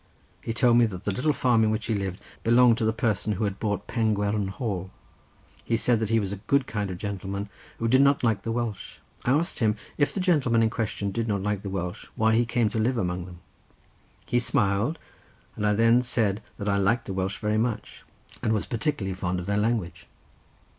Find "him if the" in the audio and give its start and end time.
9.59-10.19